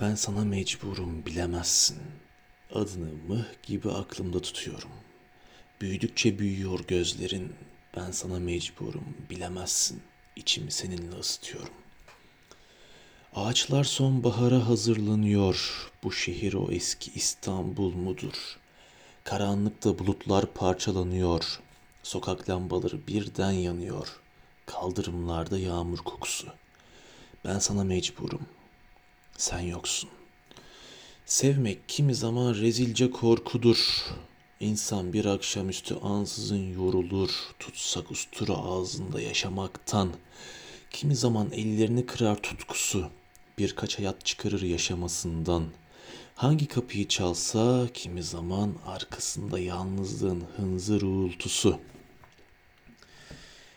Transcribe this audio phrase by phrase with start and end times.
[0.00, 1.98] Ben sana mecburum bilemezsin.
[2.74, 4.90] Adını mıh gibi aklımda tutuyorum.
[5.80, 7.52] Büyüdükçe büyüyor gözlerin.
[7.96, 10.02] Ben sana mecburum bilemezsin.
[10.36, 11.74] İçimi seninle ısıtıyorum.
[13.34, 15.90] Ağaçlar sonbahara hazırlanıyor.
[16.02, 18.58] Bu şehir o eski İstanbul mudur?
[19.24, 21.60] Karanlıkta bulutlar parçalanıyor.
[22.02, 24.20] Sokak lambaları birden yanıyor.
[24.66, 26.48] Kaldırımlarda yağmur kokusu.
[27.44, 28.46] Ben sana mecburum.
[29.38, 30.10] Sen yoksun.
[31.26, 34.04] Sevmek kimi zaman rezilce korkudur.
[34.60, 40.12] İnsan bir akşamüstü ansızın yorulur, tutsak ustura ağzında yaşamaktan.
[40.90, 43.08] Kimi zaman ellerini kırar tutkusu,
[43.58, 45.64] birkaç hayat çıkarır yaşamasından.
[46.34, 51.78] Hangi kapıyı çalsa kimi zaman arkasında yalnızlığın hınzır uğultusu.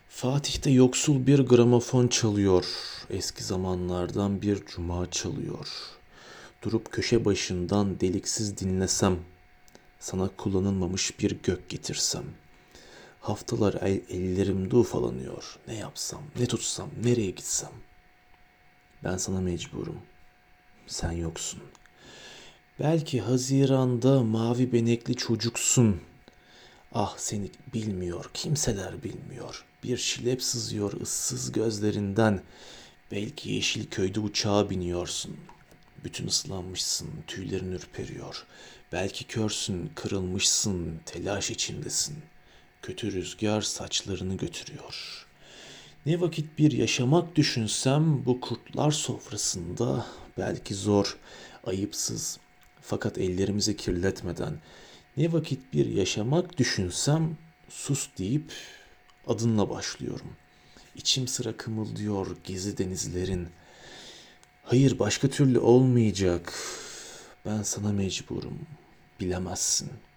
[0.09, 2.65] Fatih'te yoksul bir gramofon çalıyor.
[3.09, 5.67] Eski zamanlardan bir cuma çalıyor.
[6.61, 9.19] Durup köşe başından deliksiz dinlesem,
[9.99, 12.23] sana kullanılmamış bir gök getirsem.
[13.19, 15.59] Haftalar el, ellerimde ufalanıyor.
[15.67, 17.71] Ne yapsam, ne tutsam, nereye gitsem.
[19.03, 19.99] Ben sana mecburum.
[20.87, 21.59] Sen yoksun.
[22.79, 26.01] Belki Haziran'da mavi benekli çocuksun.
[26.91, 29.65] Ah seni bilmiyor, kimseler bilmiyor.
[29.83, 32.41] Bir şilep sızıyor ıssız gözlerinden.
[33.11, 35.37] Belki yeşil köyde uçağa biniyorsun.
[36.03, 38.45] Bütün ıslanmışsın, tüylerin ürperiyor.
[38.91, 42.17] Belki körsün, kırılmışsın, telaş içindesin.
[42.81, 45.25] Kötü rüzgar saçlarını götürüyor.
[46.05, 50.05] Ne vakit bir yaşamak düşünsem bu kurtlar sofrasında
[50.37, 51.17] belki zor,
[51.63, 52.39] ayıpsız
[52.81, 54.59] fakat ellerimizi kirletmeden
[55.17, 57.37] ne vakit bir yaşamak düşünsem
[57.69, 58.51] sus deyip
[59.27, 60.35] adınla başlıyorum.
[60.99, 63.47] İçim sıra kımıldıyor gizli denizlerin.
[64.63, 66.53] Hayır başka türlü olmayacak.
[67.45, 68.59] Ben sana mecburum.
[69.19, 70.08] Bilemezsin.''